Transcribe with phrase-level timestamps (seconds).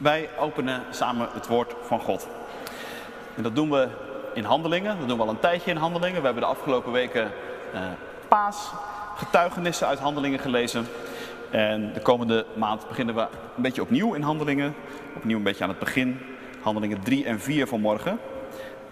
[0.00, 2.28] Wij openen samen het woord van God.
[3.36, 3.88] En dat doen we
[4.34, 4.98] in handelingen.
[4.98, 6.18] Dat doen we al een tijdje in handelingen.
[6.18, 7.30] We hebben de afgelopen weken
[7.74, 7.80] uh,
[8.28, 8.70] paas,
[9.16, 10.86] getuigenissen uit handelingen gelezen.
[11.50, 14.74] En de komende maand beginnen we een beetje opnieuw in handelingen.
[15.16, 16.20] Opnieuw een beetje aan het begin.
[16.60, 18.18] Handelingen 3 en 4 van morgen.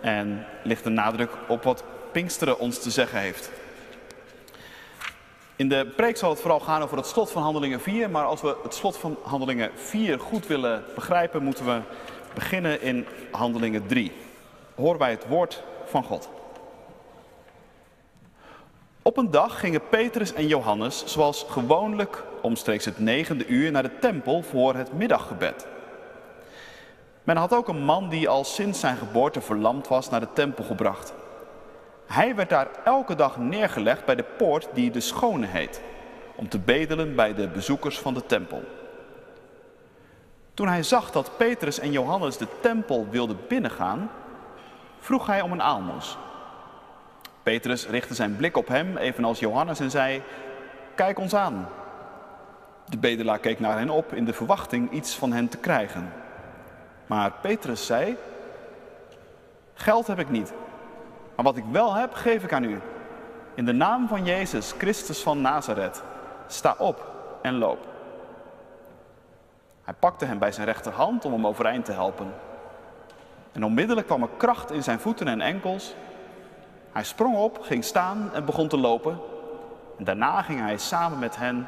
[0.00, 3.50] En ligt de nadruk op wat Pinksteren ons te zeggen heeft.
[5.58, 8.10] In de preek zal het vooral gaan over het slot van Handelingen 4.
[8.10, 11.80] Maar als we het slot van Handelingen 4 goed willen begrijpen, moeten we
[12.34, 14.12] beginnen in Handelingen 3.
[14.74, 16.28] Horen wij het woord van God.
[19.02, 23.98] Op een dag gingen Petrus en Johannes, zoals gewoonlijk omstreeks het negende uur, naar de
[23.98, 25.66] tempel voor het middaggebed.
[27.22, 30.64] Men had ook een man die al sinds zijn geboorte verlamd was naar de tempel
[30.64, 31.12] gebracht.
[32.08, 35.80] Hij werd daar elke dag neergelegd bij de poort die de Schone heet,
[36.34, 38.62] om te bedelen bij de bezoekers van de tempel.
[40.54, 44.10] Toen hij zag dat Petrus en Johannes de tempel wilden binnengaan,
[44.98, 46.18] vroeg hij om een aalmoes.
[47.42, 50.22] Petrus richtte zijn blik op hem, evenals Johannes, en zei:
[50.94, 51.68] Kijk ons aan.
[52.84, 56.12] De bedelaar keek naar hen op in de verwachting iets van hen te krijgen.
[57.06, 58.16] Maar Petrus zei:
[59.74, 60.52] Geld heb ik niet
[61.38, 62.80] maar wat ik wel heb, geef ik aan u.
[63.54, 66.02] In de naam van Jezus Christus van Nazareth,
[66.46, 67.86] sta op en loop.
[69.84, 72.34] Hij pakte hem bij zijn rechterhand om hem overeind te helpen.
[73.52, 75.94] En onmiddellijk kwam er kracht in zijn voeten en enkels.
[76.92, 79.18] Hij sprong op, ging staan en begon te lopen.
[79.98, 81.66] En daarna ging hij samen met hen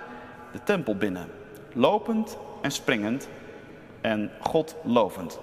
[0.53, 1.31] de tempel binnen,
[1.73, 3.29] lopend en springend
[4.01, 5.41] en God lovend.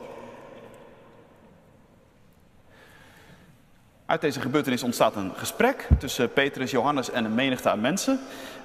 [4.07, 8.19] Uit deze gebeurtenis ontstaat een gesprek tussen Petrus, Johannes en een menigte aan mensen.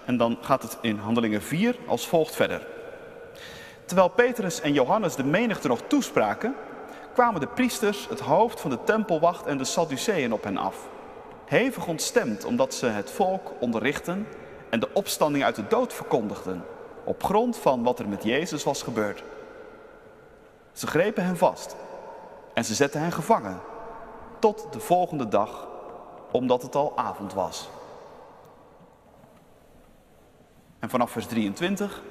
[0.04, 2.66] En dan gaat het in Handelingen 4 als volgt verder.
[3.84, 6.54] Terwijl Petrus en Johannes de menigte nog toespraken,
[7.14, 10.88] kwamen de priesters, het hoofd van de tempelwacht en de Sadduceeën op hen af.
[11.44, 14.26] Hevig ontstemd omdat ze het volk onderrichten
[14.70, 16.64] en de opstanding uit de dood verkondigden,
[17.04, 19.22] op grond van wat er met Jezus was gebeurd.
[20.72, 21.76] Ze grepen hem vast
[22.54, 23.70] en ze zetten hen gevangen
[24.42, 25.68] tot de volgende dag,
[26.30, 27.68] omdat het al avond was.
[30.78, 32.02] En vanaf vers 23.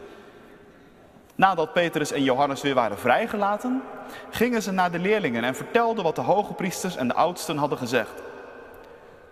[1.35, 3.81] Nadat Petrus en Johannes weer waren vrijgelaten,
[4.29, 7.77] gingen ze naar de leerlingen en vertelden wat de hoge priesters en de oudsten hadden
[7.77, 8.21] gezegd.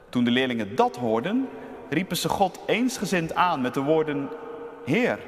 [0.10, 1.50] Toen de leerlingen dat hoorden,
[1.90, 4.30] riepen ze God eensgezind aan met de woorden:
[4.86, 5.20] Heer,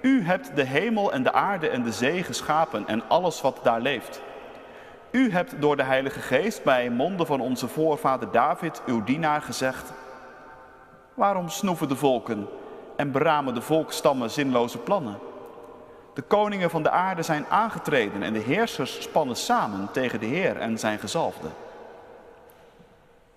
[0.00, 3.80] u hebt de hemel en de aarde en de zee geschapen en alles wat daar
[3.80, 4.22] leeft.
[5.10, 9.92] U hebt door de Heilige Geest bij monden van onze voorvader David, uw dienaar, gezegd:
[11.14, 12.48] Waarom snoeven de volken
[12.96, 15.18] en beramen de volkstammen zinloze plannen?
[16.14, 20.56] De koningen van de aarde zijn aangetreden en de heersers spannen samen tegen de Heer
[20.56, 21.48] en zijn gezalfde.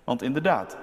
[0.04, 0.76] Want inderdaad,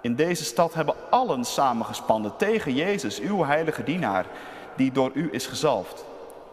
[0.00, 4.26] in deze stad hebben allen samengespannen tegen Jezus, uw heilige dienaar,
[4.76, 6.04] die door u is gezalfd.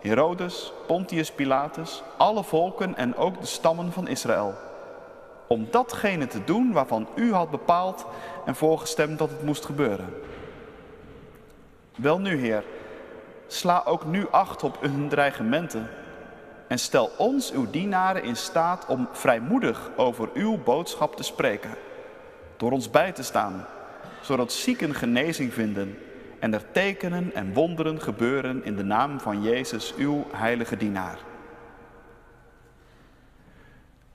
[0.02, 4.54] Herodes, Pontius Pilatus, alle volken en ook de stammen van Israël.
[5.48, 8.06] Om datgene te doen waarvan u had bepaald
[8.46, 10.14] en voorgestemd dat het moest gebeuren.
[11.96, 12.64] Wel nu, Heer,
[13.48, 15.90] sla ook nu acht op hun dreigementen
[16.68, 21.76] en stel ons, uw dienaren, in staat om vrijmoedig over uw boodschap te spreken,
[22.58, 23.66] door ons bij te staan,
[24.22, 25.98] zodat zieken genezing vinden
[26.42, 31.18] en er tekenen en wonderen gebeuren in de naam van Jezus, uw heilige dienaar.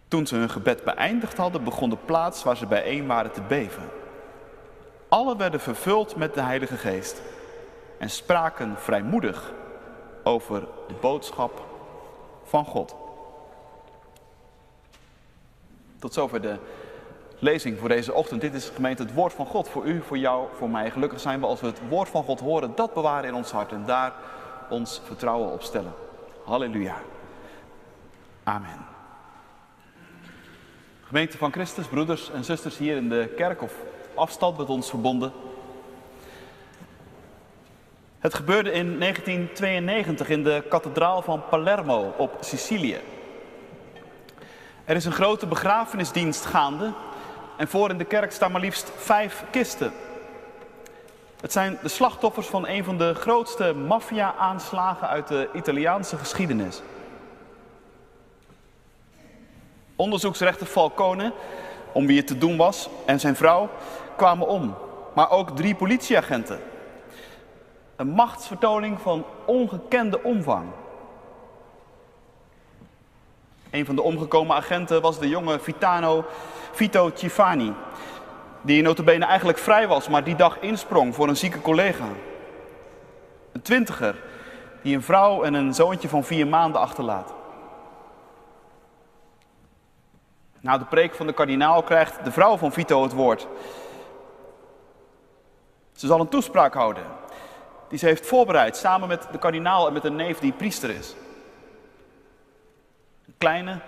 [0.09, 3.83] Toen ze hun gebed beëindigd hadden, begon de plaats waar ze bijeen waren te beven.
[5.09, 7.23] Alle werden vervuld met de Heilige Geest
[7.99, 9.53] en spraken vrijmoedig
[10.23, 11.67] over de boodschap
[12.45, 12.97] van God.
[15.99, 16.57] Tot zover de
[17.39, 18.41] lezing voor deze ochtend.
[18.41, 20.91] Dit is gemeente het woord van God voor u, voor jou, voor mij.
[20.91, 23.73] Gelukkig zijn we als we het woord van God horen, dat bewaren in ons hart
[23.73, 24.13] en daar
[24.69, 25.93] ons vertrouwen op stellen.
[26.45, 26.97] Halleluja.
[28.43, 28.87] Amen.
[31.03, 33.75] Gemeente van Christus, broeders en zusters hier in de kerk of
[34.15, 35.33] afstand met ons verbonden.
[38.19, 42.99] Het gebeurde in 1992 in de kathedraal van Palermo op Sicilië.
[44.85, 46.93] Er is een grote begrafenisdienst gaande
[47.57, 49.93] en voor in de kerk staan maar liefst vijf kisten.
[51.41, 56.83] Het zijn de slachtoffers van een van de grootste maffia-aanslagen uit de Italiaanse geschiedenis.
[59.97, 61.33] Onderzoeksrechter Falcone,
[61.93, 63.71] om wie het te doen was, en zijn vrouw
[64.17, 64.75] kwamen om.
[65.15, 66.61] Maar ook drie politieagenten.
[67.97, 70.67] Een machtsvertoning van ongekende omvang.
[73.71, 76.25] Een van de omgekomen agenten was de jonge Vitano,
[76.73, 77.73] Vito Cifani.
[78.63, 82.09] Die notabene eigenlijk vrij was, maar die dag insprong voor een zieke collega.
[83.53, 84.23] Een twintiger
[84.83, 87.35] die een vrouw en een zoontje van vier maanden achterlaat.
[90.61, 93.47] Na de preek van de kardinaal krijgt de vrouw van Vito het woord.
[95.93, 97.05] Ze zal een toespraak houden
[97.89, 101.15] die ze heeft voorbereid samen met de kardinaal en met een neef die priester is.
[103.39, 103.79] Kleine,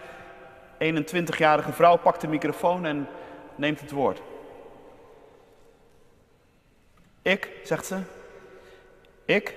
[0.78, 3.08] 21-jarige vrouw pakt de microfoon en
[3.56, 4.22] neemt het woord.
[7.22, 7.98] Ik, zegt ze,
[9.24, 9.54] ik,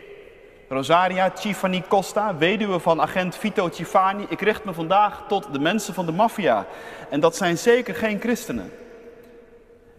[0.68, 5.94] Rosaria Cifani Costa, weduwe van agent Vito Cifani, ik richt me vandaag tot de mensen
[5.94, 6.66] van de maffia.
[7.10, 8.72] En dat zijn zeker geen christenen.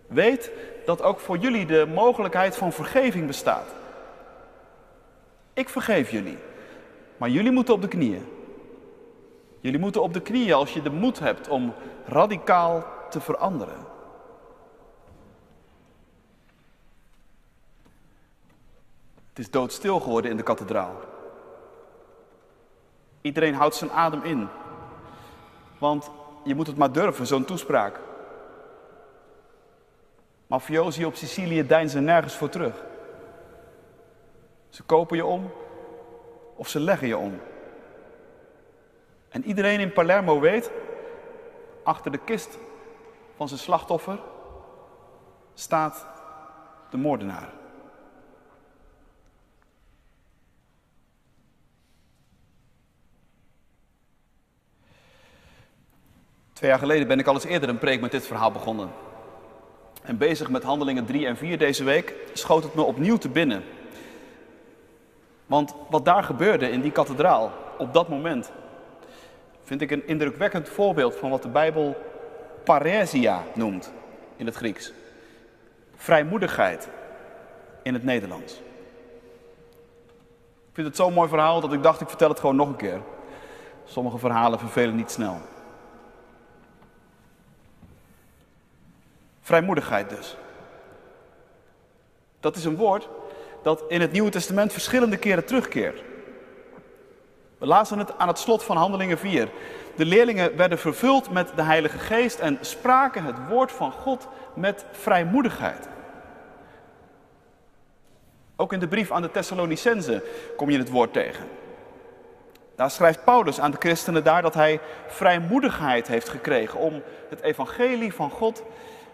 [0.07, 0.51] Weet
[0.85, 3.75] dat ook voor jullie de mogelijkheid van vergeving bestaat.
[5.53, 6.39] Ik vergeef jullie,
[7.17, 8.42] maar jullie moeten op de knieën.
[9.63, 11.75] Jullie moeten op de knieën als je de moed hebt om
[12.05, 13.87] radicaal te veranderen.
[19.29, 20.97] Het is doodstil geworden in de kathedraal.
[23.21, 24.49] Iedereen houdt zijn adem in.
[25.79, 26.11] Want
[26.45, 28.01] je moet het maar durven, zo'n toespraak.
[30.47, 32.85] Mafiosi op Sicilië deinzen nergens voor terug.
[34.69, 35.53] Ze kopen je om
[36.55, 37.41] of ze leggen je om.
[39.33, 40.71] En iedereen in Palermo weet,
[41.83, 42.59] achter de kist
[43.37, 44.19] van zijn slachtoffer
[45.55, 46.07] staat
[46.91, 47.53] de moordenaar.
[56.53, 58.91] Twee jaar geleden ben ik al eens eerder een preek met dit verhaal begonnen.
[60.03, 63.65] En bezig met handelingen 3 en 4 deze week schoot het me opnieuw te binnen.
[65.47, 68.53] Want wat daar gebeurde in die kathedraal op dat moment,
[69.63, 71.97] vind ik een indrukwekkend voorbeeld van wat de Bijbel
[72.65, 73.93] paresia noemt
[74.37, 74.93] in het Grieks.
[75.97, 76.89] Vrijmoedigheid
[77.83, 78.53] in het Nederlands.
[80.69, 82.77] Ik vind het zo'n mooi verhaal dat ik dacht ik vertel het gewoon nog een
[82.77, 83.01] keer.
[83.85, 85.41] Sommige verhalen vervelen niet snel.
[89.41, 90.37] Vrijmoedigheid dus.
[92.41, 93.09] Dat is een woord
[93.63, 96.03] dat in het Nieuwe Testament verschillende keren terugkeert.
[97.63, 99.49] We lazen het aan het slot van Handelingen 4.
[99.97, 104.85] De leerlingen werden vervuld met de Heilige Geest en spraken het woord van God met
[104.91, 105.89] vrijmoedigheid.
[108.57, 110.23] Ook in de brief aan de Thessalonicenzen
[110.57, 111.49] kom je het woord tegen.
[112.77, 118.15] Daar schrijft Paulus aan de christenen daar dat hij vrijmoedigheid heeft gekregen om het evangelie
[118.15, 118.63] van God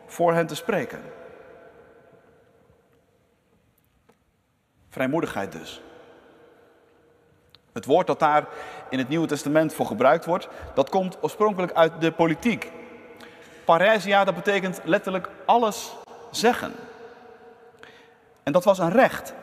[0.07, 1.01] voor hen te spreken.
[4.89, 5.83] Vrijmoedigheid dus.
[7.79, 8.45] Het woord dat daar
[8.91, 12.71] in het Nieuwe Testament voor gebruikt wordt, dat komt oorspronkelijk uit de politiek.
[13.65, 15.93] Paresia, dat betekent letterlijk alles
[16.31, 16.73] zeggen.
[18.43, 19.35] En dat was een recht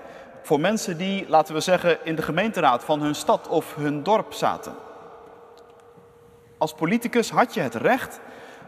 [0.42, 4.34] voor mensen die, laten we zeggen, in de gemeenteraad van hun stad of hun dorp
[4.34, 4.76] zaten.
[6.58, 8.20] Als politicus had je het recht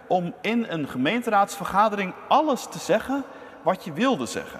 [0.07, 3.23] om in een gemeenteraadsvergadering alles te zeggen
[3.61, 4.59] wat je wilde zeggen.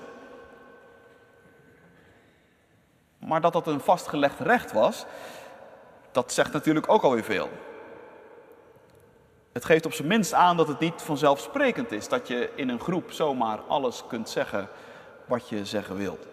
[3.28, 5.06] Maar dat dat een vastgelegd recht was,
[6.12, 7.50] dat zegt natuurlijk ook alweer veel.
[9.52, 12.80] Het geeft op zijn minst aan dat het niet vanzelfsprekend is dat je in een
[12.80, 14.70] groep zomaar alles kunt zeggen
[15.26, 16.28] wat je zeggen wilt.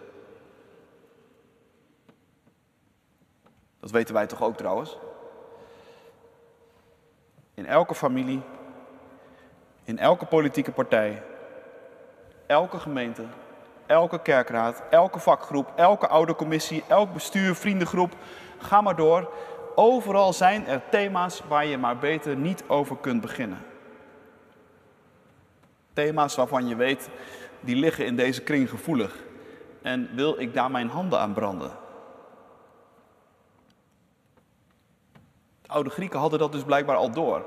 [3.79, 4.97] Dat weten wij toch ook trouwens?
[7.53, 8.41] In elke familie,
[9.83, 11.23] in elke politieke partij,
[12.45, 13.23] elke gemeente,
[13.85, 18.15] elke kerkraad, elke vakgroep, elke oude commissie, elk bestuur, vriendengroep,
[18.57, 19.31] ga maar door.
[19.75, 23.57] Overal zijn er thema's waar je maar beter niet over kunt beginnen.
[25.93, 27.09] Thema's waarvan je weet,
[27.59, 29.23] die liggen in deze kring gevoelig.
[29.81, 31.71] En wil ik daar mijn handen aan branden?
[35.61, 37.45] De oude Grieken hadden dat dus blijkbaar al door.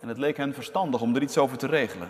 [0.00, 2.08] En het leek hen verstandig om er iets over te regelen.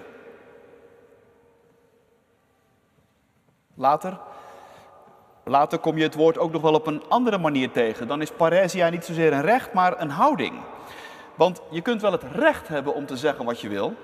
[3.78, 4.18] Later,
[5.44, 8.08] later kom je het woord ook nog wel op een andere manier tegen.
[8.08, 10.60] Dan is paresia niet zozeer een recht, maar een houding.
[11.34, 13.94] Want je kunt wel het recht hebben om te zeggen wat je wil,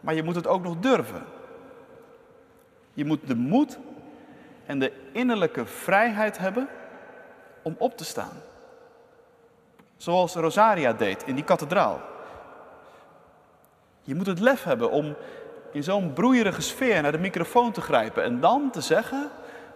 [0.00, 1.24] maar je moet het ook nog durven.
[2.94, 3.78] Je moet de moed
[4.66, 6.68] en de innerlijke vrijheid hebben
[7.62, 8.42] om op te staan.
[9.96, 12.00] Zoals Rosaria deed in die kathedraal.
[14.02, 15.14] Je moet het lef hebben om
[15.72, 19.30] in zo'n broeierige sfeer naar de microfoon te grijpen en dan te zeggen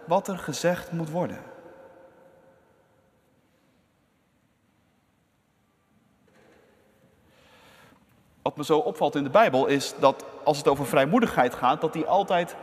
[0.05, 1.55] wat er gezegd moet worden.
[8.57, 12.05] me zo opvalt in de Bijbel is dat als het over vrijmoedigheid gaat, dat die
[12.05, 12.55] altijd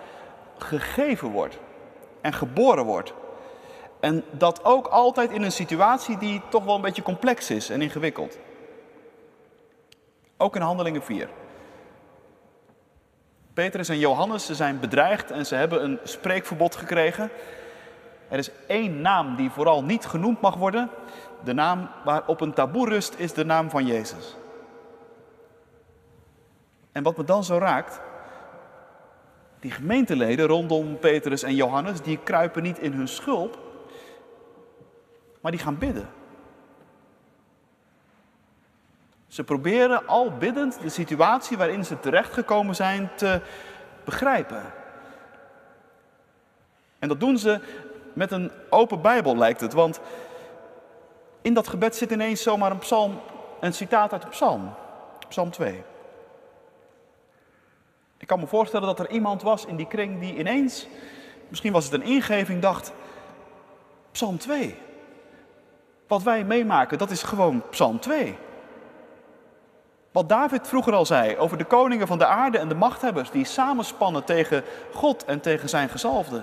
[0.59, 1.59] gegeven wordt
[2.21, 3.13] en geboren wordt.
[4.01, 7.83] En dat ook altijd in een situatie die toch wel een beetje complex is en
[7.83, 8.39] ingewikkeld.
[10.37, 11.29] Ook in Handelingen 4.
[13.55, 17.31] Petrus en Johannes ze zijn bedreigd en ze hebben een spreekverbod gekregen.
[18.29, 20.91] Er is één naam die vooral niet genoemd mag worden.
[21.45, 24.37] De naam waarop een taboe rust is de naam van Jezus.
[26.93, 28.01] En wat me dan zo raakt,
[29.61, 33.59] die gemeenteleden rondom Petrus en Johannes, die kruipen niet in hun schulp,
[35.41, 36.09] maar die gaan bidden.
[39.35, 43.41] Ze proberen al biddend de situatie waarin ze terechtgekomen zijn te
[44.05, 44.63] begrijpen.
[46.99, 47.61] En dat doen ze
[48.13, 49.73] met een open Bijbel, lijkt het.
[49.73, 50.01] Want
[51.43, 53.21] in dat gebed zit ineens zomaar een psalm,
[53.61, 54.75] een citaat uit de psalm.
[55.29, 55.83] Psalm 2.
[58.19, 60.87] Ik kan me voorstellen dat er iemand was in die kring die ineens,
[61.49, 62.93] misschien was het een ingeving, dacht:
[64.13, 64.77] Psalm 2.
[66.07, 68.39] Wat wij meemaken, dat is gewoon Psalm 2.
[70.15, 73.45] Wat David vroeger al zei over de koningen van de aarde en de machthebbers die
[73.45, 76.43] samenspannen tegen God en tegen zijn gezalfde.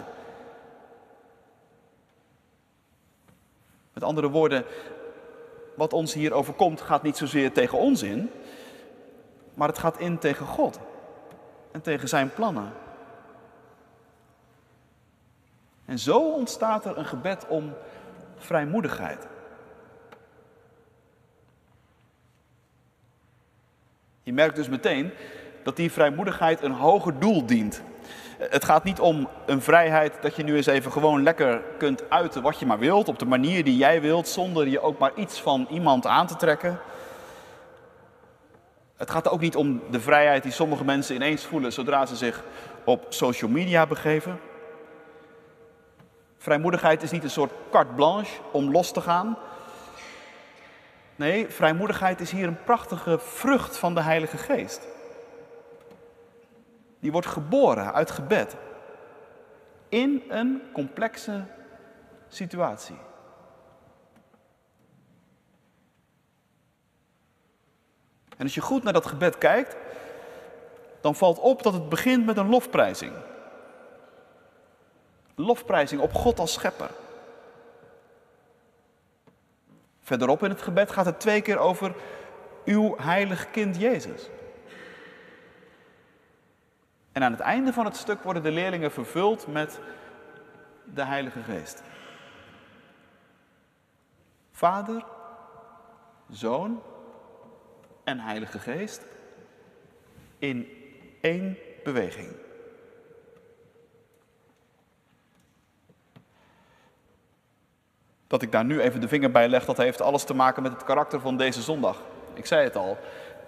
[3.93, 4.65] Met andere woorden,
[5.75, 8.31] wat ons hier overkomt gaat niet zozeer tegen ons in,
[9.53, 10.79] maar het gaat in tegen God
[11.71, 12.73] en tegen zijn plannen.
[15.85, 17.73] En zo ontstaat er een gebed om
[18.37, 19.27] vrijmoedigheid.
[24.23, 25.11] Je merkt dus meteen
[25.63, 27.81] dat die vrijmoedigheid een hoger doel dient.
[28.37, 32.41] Het gaat niet om een vrijheid dat je nu eens even gewoon lekker kunt uiten
[32.41, 35.41] wat je maar wilt, op de manier die jij wilt, zonder je ook maar iets
[35.41, 36.79] van iemand aan te trekken.
[38.97, 42.43] Het gaat ook niet om de vrijheid die sommige mensen ineens voelen zodra ze zich
[42.83, 44.39] op social media begeven.
[46.37, 49.37] Vrijmoedigheid is niet een soort carte blanche om los te gaan.
[51.21, 54.87] Nee, vrijmoedigheid is hier een prachtige vrucht van de Heilige Geest.
[56.99, 58.55] Die wordt geboren uit gebed.
[59.89, 61.45] In een complexe
[62.27, 62.95] situatie.
[68.37, 69.75] En als je goed naar dat gebed kijkt,
[71.01, 73.13] dan valt op dat het begint met een lofprijzing.
[75.35, 76.89] Lofprijzing op God als schepper.
[80.11, 81.95] Verderop in het gebed gaat het twee keer over
[82.65, 84.29] uw heilig kind Jezus.
[87.11, 89.79] En aan het einde van het stuk worden de leerlingen vervuld met
[90.93, 91.83] de Heilige Geest.
[94.51, 95.03] Vader,
[96.29, 96.81] Zoon
[98.03, 99.05] en Heilige Geest
[100.37, 100.67] in
[101.21, 102.35] één beweging.
[108.31, 110.71] Dat ik daar nu even de vinger bij leg, dat heeft alles te maken met
[110.71, 112.01] het karakter van deze zondag.
[112.33, 112.97] Ik zei het al,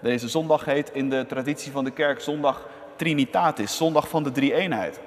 [0.00, 5.00] deze zondag heet in de traditie van de kerk zondag Trinitatis, zondag van de drie-eenheid.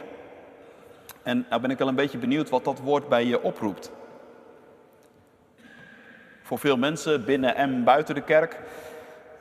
[1.24, 3.91] En nou ben ik wel een beetje benieuwd wat dat woord bij je oproept.
[6.41, 8.57] Voor veel mensen binnen en buiten de kerk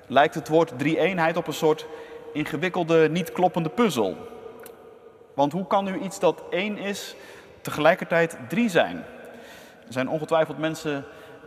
[0.07, 1.87] lijkt het woord drie-eenheid op een soort
[2.33, 4.17] ingewikkelde, niet kloppende puzzel.
[5.35, 7.17] Want hoe kan nu iets dat één is
[7.61, 9.05] tegelijkertijd drie zijn?
[9.87, 11.05] Er zijn ongetwijfeld mensen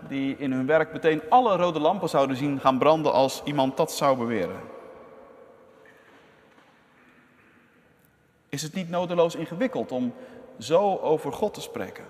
[0.08, 3.92] die in hun werk meteen alle rode lampen zouden zien gaan branden als iemand dat
[3.92, 4.62] zou beweren.
[8.50, 10.14] Is het niet nodeloos ingewikkeld om
[10.60, 12.06] zo over God te spreken?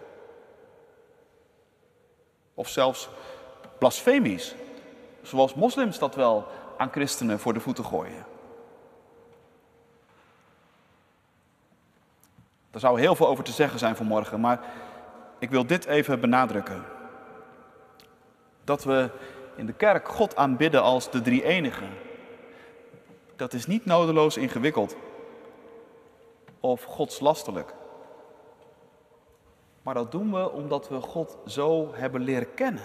[2.53, 3.09] Of zelfs
[3.77, 4.55] blasfemisch,
[5.21, 8.25] zoals moslims dat wel aan christenen voor de voeten gooien.
[12.71, 14.59] Er zou heel veel over te zeggen zijn vanmorgen, maar
[15.39, 16.83] ik wil dit even benadrukken.
[18.63, 19.09] Dat we
[19.55, 21.85] in de kerk God aanbidden als de drie enige.
[23.35, 24.95] Dat is niet nodeloos ingewikkeld
[26.59, 27.73] of godslastelijk.
[29.81, 32.83] Maar dat doen we omdat we God zo hebben leren kennen.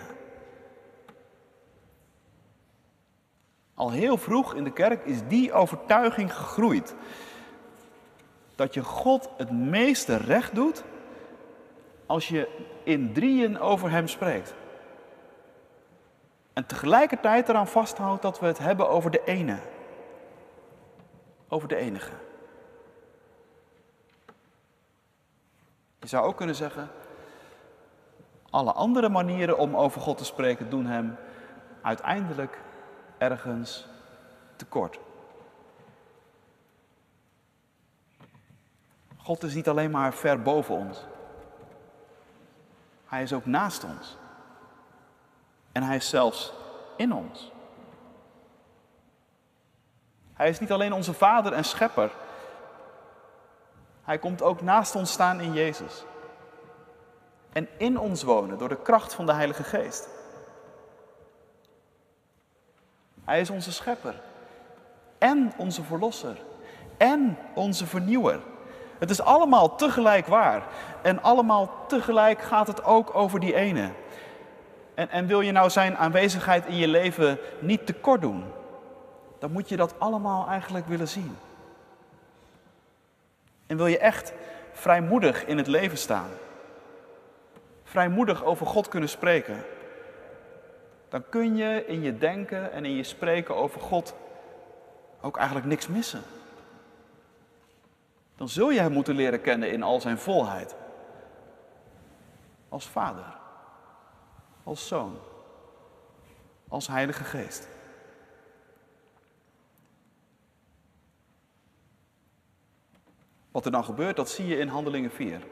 [3.75, 6.94] Al heel vroeg in de kerk is die overtuiging gegroeid.
[8.54, 10.84] Dat je God het meeste recht doet
[12.06, 12.49] als je
[12.82, 14.54] in drieën over Hem spreekt.
[16.52, 19.58] En tegelijkertijd eraan vasthoudt dat we het hebben over de ene.
[21.49, 22.12] Over de enige.
[25.99, 26.90] Je zou ook kunnen zeggen,
[28.50, 31.16] alle andere manieren om over God te spreken doen Hem
[31.82, 32.61] uiteindelijk
[33.18, 33.87] ergens
[34.56, 34.99] tekort.
[39.16, 41.06] God is niet alleen maar ver boven ons.
[43.14, 44.16] Hij is ook naast ons.
[45.73, 46.52] En hij is zelfs
[46.97, 47.52] in ons.
[50.33, 52.11] Hij is niet alleen onze vader en schepper.
[54.02, 56.04] Hij komt ook naast ons staan in Jezus.
[57.52, 60.09] En in ons wonen door de kracht van de Heilige Geest.
[63.25, 64.21] Hij is onze schepper.
[65.18, 66.37] En onze verlosser.
[66.97, 68.40] En onze vernieuwer.
[69.04, 70.62] Het is allemaal tegelijk waar.
[71.02, 73.90] En allemaal tegelijk gaat het ook over die ene.
[74.94, 78.44] En, en wil je nou zijn aanwezigheid in je leven niet tekort doen,
[79.38, 81.37] dan moet je dat allemaal eigenlijk willen zien.
[83.66, 84.32] En wil je echt
[84.73, 86.30] vrijmoedig in het leven staan,
[87.82, 89.64] vrijmoedig over God kunnen spreken,
[91.08, 94.14] dan kun je in je denken en in je spreken over God
[95.20, 96.23] ook eigenlijk niks missen.
[98.36, 100.74] Dan zul je Hem moeten leren kennen in al zijn volheid.
[102.68, 103.36] Als Vader,
[104.62, 105.18] als Zoon,
[106.68, 107.68] als Heilige Geest.
[113.50, 115.42] Wat er dan gebeurt, dat zie je in Handelingen 4.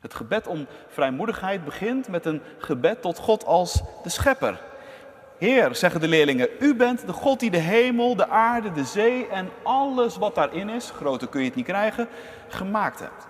[0.00, 4.62] Het gebed om vrijmoedigheid begint met een gebed tot God als de schepper.
[5.38, 9.28] Heer, zeggen de leerlingen, u bent de God die de hemel, de aarde, de zee
[9.28, 12.08] en alles wat daarin is, groter kun je het niet krijgen,
[12.48, 13.26] gemaakt hebt.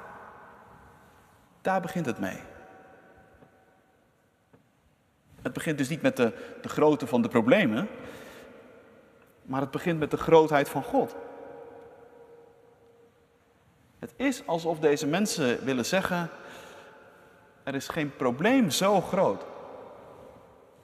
[1.61, 2.39] Daar begint het mee.
[5.43, 6.33] Het begint dus niet met de,
[6.63, 7.89] de grootte van de problemen,
[9.43, 11.17] maar het begint met de grootheid van God.
[13.99, 16.31] Het is alsof deze mensen willen zeggen,
[17.63, 19.45] er is geen probleem zo groot.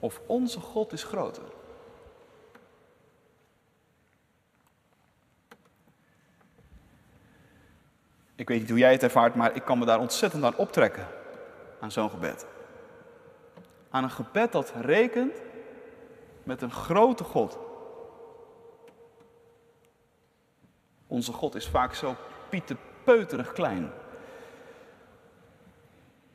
[0.01, 1.45] Of onze God is groter.
[8.35, 11.07] Ik weet niet hoe jij het ervaart, maar ik kan me daar ontzettend aan optrekken.
[11.81, 12.47] Aan zo'n gebed.
[13.91, 15.43] Aan een gebed dat rekent
[16.43, 17.59] met een grote God.
[21.07, 22.17] Onze God is vaak zo
[22.49, 23.93] pietepeuterig klein.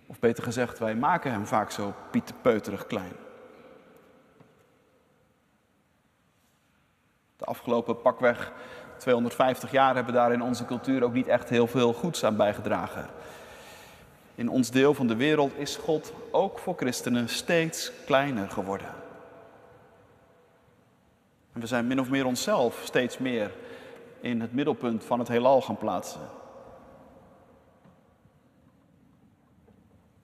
[0.07, 3.13] Of beter gezegd, wij maken hem vaak zo pietepeuterig klein.
[7.55, 8.51] Afgelopen pakweg
[8.97, 13.07] 250 jaar hebben daar in onze cultuur ook niet echt heel veel goeds aan bijgedragen.
[14.35, 18.87] In ons deel van de wereld is God ook voor christenen steeds kleiner geworden.
[21.53, 23.51] En we zijn min of meer onszelf steeds meer
[24.19, 26.21] in het middelpunt van het heelal gaan plaatsen.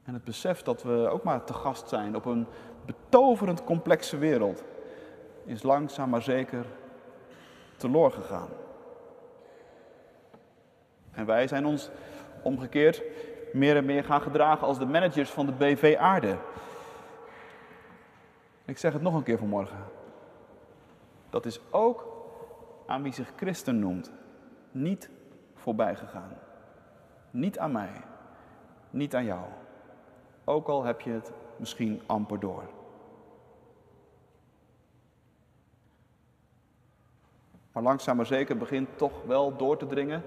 [0.04, 2.48] En het besef dat we ook maar te gast zijn op een
[2.86, 4.63] betoverend complexe wereld
[5.46, 6.65] is langzaam maar zeker
[7.82, 8.50] teloor gegaan.
[11.12, 11.89] En wij zijn ons
[12.44, 13.04] omgekeerd
[13.54, 16.38] meer en meer gaan gedragen als de managers van de BV Aarde.
[18.65, 19.84] Ik zeg het nog een keer vanmorgen.
[21.30, 22.08] Dat is ook
[22.86, 24.12] aan wie zich christen noemt,
[24.72, 25.10] niet
[25.56, 26.38] voorbij gegaan.
[27.32, 27.91] Niet aan mij,
[28.89, 29.46] niet aan jou.
[30.44, 32.63] Ook al heb je het misschien amper door.
[37.72, 40.24] Maar langzaam maar zeker begint toch wel door te dringen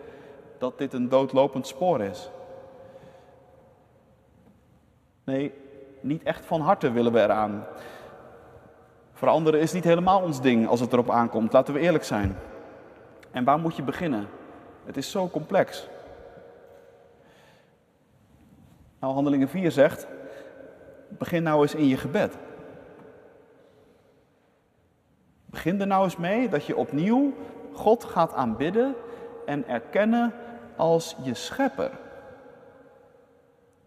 [0.58, 2.30] dat dit een doodlopend spoor is.
[5.24, 5.52] Nee,
[6.00, 7.64] niet echt van harte willen we eraan.
[9.12, 12.36] Veranderen is niet helemaal ons ding als het erop aankomt, laten we eerlijk zijn.
[13.30, 14.28] En waar moet je beginnen?
[14.84, 15.88] Het is zo complex.
[18.98, 20.06] Nou, Handelingen 4 zegt,
[21.08, 22.36] begin nou eens in je gebed.
[25.54, 27.32] Begin er nou eens mee dat je opnieuw
[27.72, 28.94] God gaat aanbidden
[29.46, 30.32] en erkennen
[30.76, 31.90] als je schepper.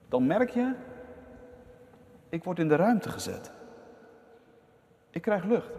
[0.10, 0.74] Dan merk je,
[2.30, 3.52] ik word in de ruimte gezet.
[5.10, 5.72] Ik krijg lucht.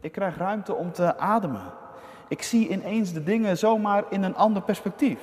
[0.00, 1.72] Ik krijg ruimte om te ademen.
[2.28, 5.20] Ik zie ineens de dingen zomaar in een ander perspectief.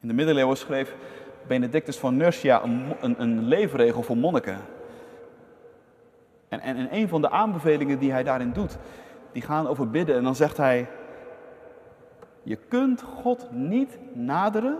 [0.00, 0.94] In de middeleeuwen schreef
[1.48, 4.58] Benedictus van Nursia een, een, een leefregel voor monniken.
[6.48, 8.78] En, en, en een van de aanbevelingen die hij daarin doet,
[9.32, 10.16] die gaan over bidden.
[10.16, 10.88] En dan zegt hij,
[12.42, 14.78] je kunt God niet naderen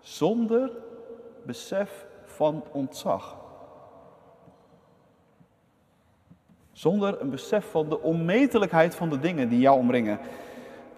[0.00, 0.70] zonder
[1.42, 3.36] besef van ontzag.
[6.72, 10.18] Zonder een besef van de onmetelijkheid van de dingen die jou omringen.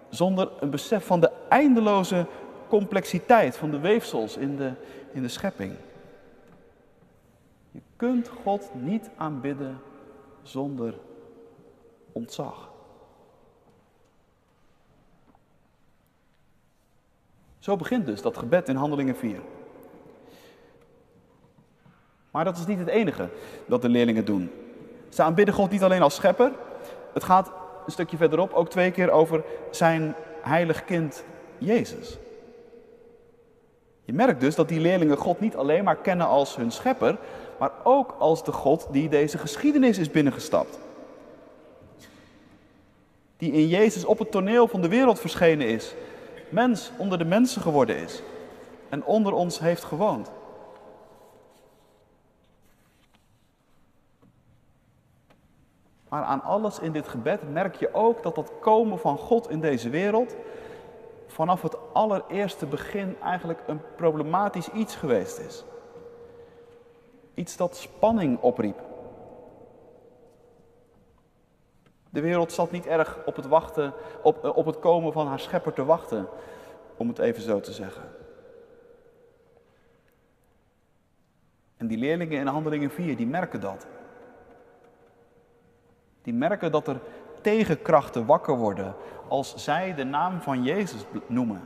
[0.09, 2.25] Zonder een besef van de eindeloze
[2.67, 4.71] complexiteit van de weefsels in de,
[5.11, 5.75] in de schepping.
[7.71, 9.79] Je kunt God niet aanbidden
[10.43, 10.93] zonder
[12.11, 12.69] ontzag.
[17.59, 19.39] Zo begint dus dat gebed in Handelingen 4.
[22.31, 23.29] Maar dat is niet het enige
[23.65, 24.51] dat de leerlingen doen.
[25.09, 26.51] Ze aanbidden God niet alleen als schepper.
[27.13, 27.51] Het gaat
[27.85, 31.23] een stukje verderop ook twee keer over zijn heilig kind
[31.57, 32.17] Jezus.
[34.05, 37.17] Je merkt dus dat die leerlingen God niet alleen maar kennen als hun schepper,
[37.59, 40.79] maar ook als de God die deze geschiedenis is binnengestapt.
[43.37, 45.93] Die in Jezus op het toneel van de wereld verschenen is,
[46.49, 48.21] mens onder de mensen geworden is
[48.89, 50.31] en onder ons heeft gewoond.
[56.09, 59.59] Maar aan alles in dit gebed merk je ook dat dat komen van God in
[59.59, 60.35] deze wereld
[61.35, 65.63] vanaf het allereerste begin eigenlijk een problematisch iets geweest is.
[67.33, 68.81] Iets dat spanning opriep.
[72.09, 73.93] De wereld zat niet erg op het, wachten,
[74.23, 76.27] op, eh, op het komen van haar schepper te wachten,
[76.97, 78.03] om het even zo te zeggen.
[81.77, 83.87] En die leerlingen in Handelingen 4, die merken dat.
[86.21, 86.99] Die merken dat er
[87.45, 88.95] tegenkrachten wakker worden
[89.27, 91.61] als zij de naam van Jezus noemen.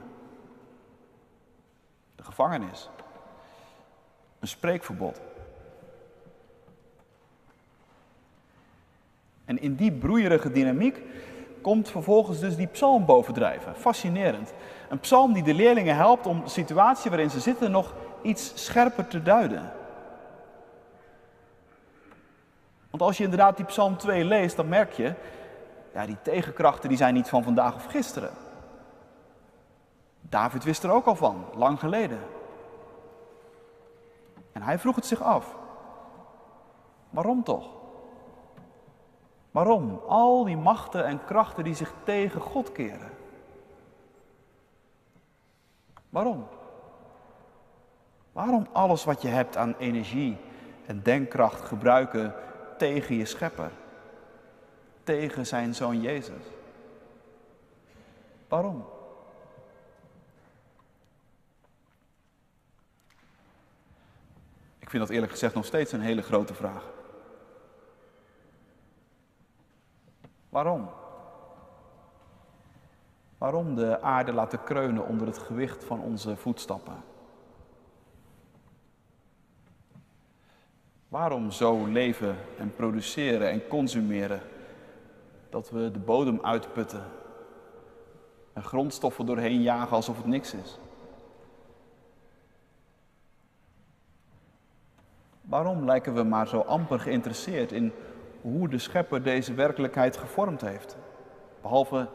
[2.16, 2.90] De gevangenis.
[4.40, 5.22] Een spreekverbod.
[9.46, 11.02] En in die broeierige dynamiek
[11.62, 13.76] komt vervolgens dus die psalm bovendrijven.
[13.76, 14.54] Fascinerend.
[14.90, 19.08] Een psalm die de leerlingen helpt om de situatie waarin ze zitten nog iets scherper
[19.08, 19.74] te duiden.
[22.90, 25.14] Want als je inderdaad die psalm 2 leest, dan merk je,
[25.94, 28.32] ja, die tegenkrachten die zijn niet van vandaag of gisteren.
[30.22, 32.20] David wist er ook al van, lang geleden.
[34.52, 35.56] En hij vroeg het zich af.
[37.10, 37.70] Waarom toch?
[39.52, 40.02] Waarom?
[40.08, 43.12] Al die machten en krachten die zich tegen God keren.
[46.10, 46.48] Waarom?
[48.32, 50.38] Waarom alles wat je hebt aan energie
[50.86, 52.34] en denkkracht gebruiken
[52.78, 53.72] tegen je schepper?
[55.10, 56.44] Tegen zijn zoon Jezus?
[58.48, 58.86] Waarom?
[64.80, 66.84] Ik vind dat eerlijk gezegd nog steeds een hele grote vraag.
[70.50, 70.90] Waarom?
[73.38, 77.04] Waarom de aarde laten kreunen onder het gewicht van onze voetstappen?
[81.08, 84.42] Waarom zo leven en produceren en consumeren
[85.50, 87.04] dat we de bodem uitputten
[88.54, 90.80] en grondstoffen doorheen jagen alsof het niks is?
[95.42, 97.92] Waarom lijken we maar zo amper geïnteresseerd in
[98.42, 100.98] hoe de schepper deze werkelijkheid gevormd heeft.
[101.62, 102.08] Behalve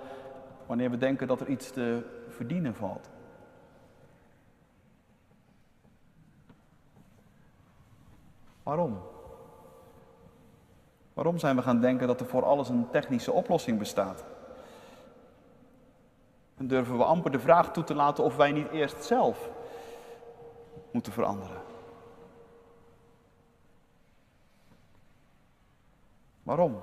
[0.66, 3.10] wanneer we denken dat er iets te verdienen valt.
[8.62, 8.98] Waarom?
[11.14, 14.24] Waarom zijn we gaan denken dat er voor alles een technische oplossing bestaat?
[16.56, 19.50] En durven we amper de vraag toe te laten of wij niet eerst zelf
[20.90, 21.62] moeten veranderen?
[26.42, 26.80] Waarom?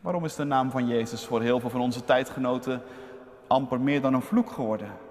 [0.00, 2.82] Waarom is de naam van Jezus voor heel veel van onze tijdgenoten
[3.46, 5.03] amper meer dan een vloek geworden?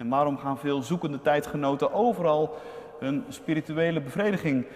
[0.00, 2.58] En waarom gaan veel zoekende tijdgenoten overal
[2.98, 4.66] hun spirituele bevrediging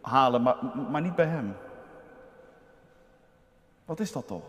[0.00, 0.56] halen, maar,
[0.90, 1.56] maar niet bij Hem?
[3.84, 4.42] Wat is dat toch?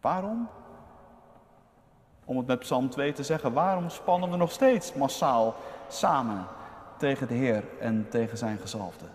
[0.00, 0.48] Waarom?
[2.24, 5.54] Om het met Psalm 2 te zeggen, waarom spannen we nog steeds massaal
[5.88, 6.46] samen
[6.98, 9.06] tegen de Heer en tegen zijn gezalfde?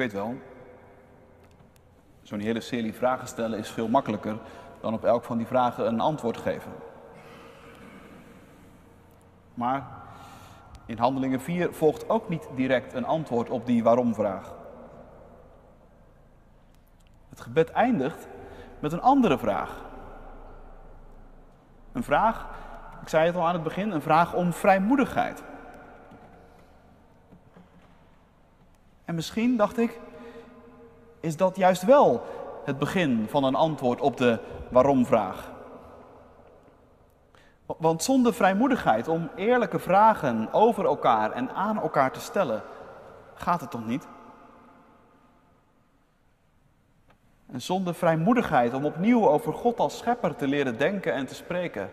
[0.00, 0.34] Weet wel,
[2.22, 4.38] zo'n hele serie vragen stellen is veel makkelijker
[4.80, 6.72] dan op elk van die vragen een antwoord geven.
[9.54, 9.86] Maar
[10.86, 14.52] in Handelingen 4 volgt ook niet direct een antwoord op die waarom-vraag.
[17.28, 18.28] Het gebed eindigt
[18.78, 19.84] met een andere vraag.
[21.92, 22.46] Een vraag,
[23.02, 25.42] ik zei het al aan het begin, een vraag om vrijmoedigheid.
[29.10, 30.00] En misschien, dacht ik,
[31.20, 32.22] is dat juist wel
[32.64, 35.50] het begin van een antwoord op de waarom-vraag.
[37.66, 42.62] Want zonder vrijmoedigheid om eerlijke vragen over elkaar en aan elkaar te stellen,
[43.34, 44.08] gaat het toch niet?
[47.52, 51.90] En zonder vrijmoedigheid om opnieuw over God als schepper te leren denken en te spreken.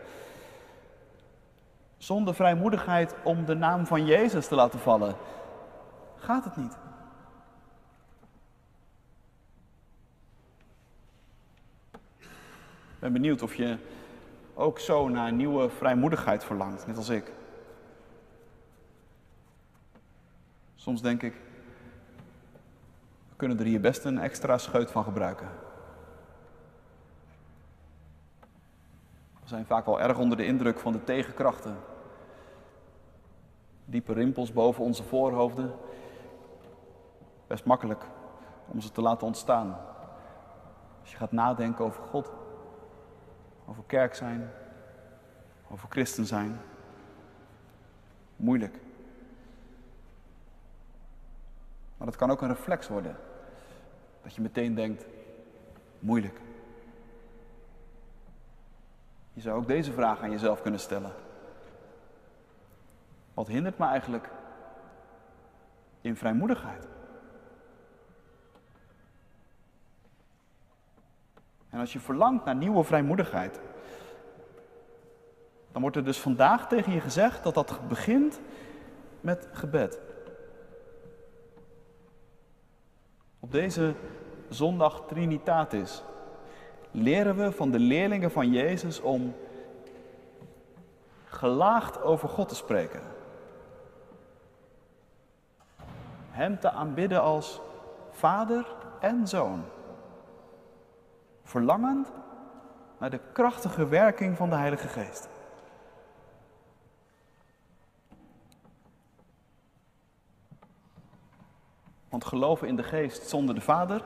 [1.97, 5.15] Zonder vrijmoedigheid om de naam van Jezus te laten vallen,
[6.17, 6.85] gaat het niet.
[12.97, 13.77] Ik ben benieuwd of je
[14.53, 17.31] ook zo naar nieuwe vrijmoedigheid verlangt, net als ik.
[20.75, 21.33] Soms denk ik,
[23.29, 25.49] we kunnen er hier best een extra scheut van gebruiken.
[29.41, 31.77] We zijn vaak al erg onder de indruk van de tegenkrachten.
[33.85, 35.73] Diepe rimpels boven onze voorhoofden.
[37.47, 38.03] Best makkelijk
[38.67, 39.77] om ze te laten ontstaan.
[41.01, 42.31] Als je gaat nadenken over God,
[43.67, 44.49] over kerk zijn,
[45.69, 46.59] over christen zijn.
[48.35, 48.77] Moeilijk.
[51.97, 53.15] Maar dat kan ook een reflex worden.
[54.23, 55.05] Dat je meteen denkt,
[55.99, 56.39] moeilijk.
[59.33, 61.11] Je zou ook deze vraag aan jezelf kunnen stellen.
[63.33, 64.29] Wat hindert me eigenlijk
[66.01, 66.87] in vrijmoedigheid?
[71.77, 73.59] En als je verlangt naar nieuwe vrijmoedigheid,
[75.71, 78.39] dan wordt er dus vandaag tegen je gezegd dat dat begint
[79.21, 79.99] met gebed.
[83.39, 83.93] Op deze
[84.49, 86.03] zondag Trinitatis
[86.91, 89.35] leren we van de leerlingen van Jezus om
[91.25, 93.01] gelaagd over God te spreken.
[96.29, 97.61] Hem te aanbidden als
[98.11, 98.65] Vader
[98.99, 99.63] en Zoon.
[101.47, 102.11] Verlangend
[102.99, 105.29] naar de krachtige werking van de Heilige Geest.
[112.09, 114.03] Want geloven in de geest zonder de Vader,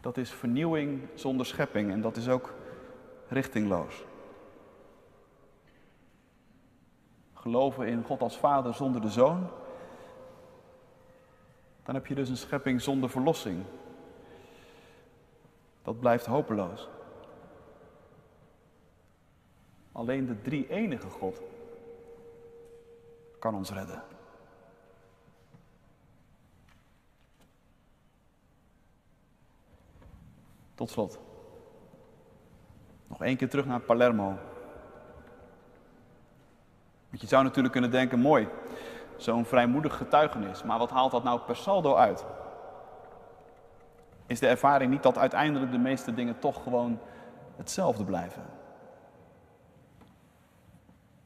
[0.00, 2.54] dat is vernieuwing zonder schepping en dat is ook
[3.28, 4.04] richtingloos.
[7.34, 9.48] Geloven in God als Vader zonder de Zoon,
[11.82, 13.64] dan heb je dus een schepping zonder verlossing.
[15.88, 16.88] Dat blijft hopeloos.
[19.92, 21.42] Alleen de drie enige God
[23.38, 24.02] kan ons redden.
[30.74, 31.18] Tot slot.
[33.06, 34.36] Nog één keer terug naar Palermo.
[37.08, 38.48] Want je zou natuurlijk kunnen denken, mooi,
[39.16, 40.62] zo'n vrijmoedig getuigenis.
[40.62, 42.24] Maar wat haalt dat nou per saldo uit?
[44.28, 46.98] Is de ervaring niet dat uiteindelijk de meeste dingen toch gewoon
[47.56, 48.42] hetzelfde blijven?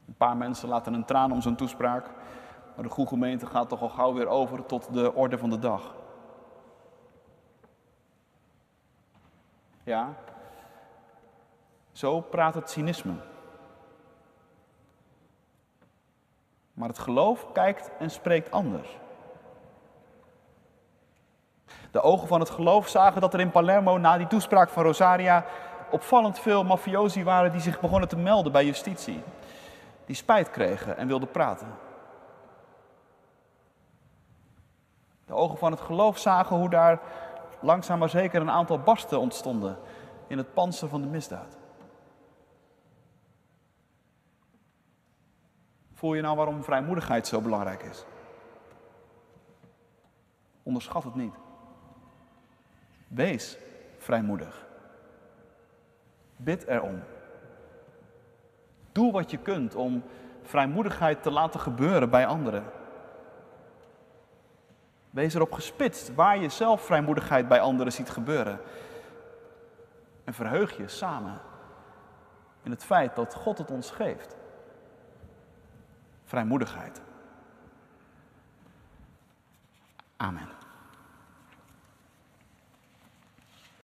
[0.07, 2.05] Een paar mensen laten een traan om zo'n toespraak,
[2.75, 5.59] maar de goede gemeente gaat toch al gauw weer over tot de orde van de
[5.59, 5.95] dag.
[9.83, 10.13] Ja,
[11.91, 13.13] zo praat het cynisme.
[16.73, 18.97] Maar het geloof kijkt en spreekt anders.
[21.93, 25.45] De ogen van het geloof zagen dat er in Palermo na die toespraak van Rosaria
[25.91, 29.23] opvallend veel mafiosi waren die zich begonnen te melden bij justitie.
[30.05, 31.67] Die spijt kregen en wilden praten.
[35.25, 36.99] De ogen van het geloof zagen hoe daar
[37.61, 39.77] langzaam maar zeker een aantal barsten ontstonden
[40.27, 41.57] in het panzer van de misdaad.
[45.93, 48.05] Voel je nou waarom vrijmoedigheid zo belangrijk is?
[50.63, 51.42] Onderschat het niet.
[53.13, 53.57] Wees
[53.97, 54.65] vrijmoedig.
[56.35, 57.03] Bid erom.
[58.91, 60.03] Doe wat je kunt om
[60.41, 62.63] vrijmoedigheid te laten gebeuren bij anderen.
[65.09, 68.59] Wees erop gespitst waar je zelf vrijmoedigheid bij anderen ziet gebeuren.
[70.23, 71.41] En verheug je samen
[72.63, 74.35] in het feit dat God het ons geeft.
[76.23, 77.01] Vrijmoedigheid.
[80.17, 80.62] Amen.